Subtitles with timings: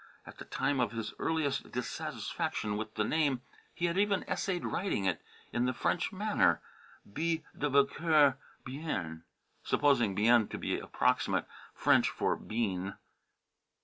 [0.25, 5.05] At the time of his earliest dissatisfaction with the name he had even essayed writing
[5.05, 5.21] it
[5.53, 6.59] in the French manner
[7.13, 7.43] "B.
[7.55, 9.21] de Boncoeur Bien"
[9.63, 11.45] supposing "Bien" to be approximate
[11.75, 12.95] French for "Bean."